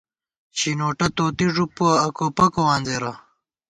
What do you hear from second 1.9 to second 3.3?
اکوپکو وانزېرہ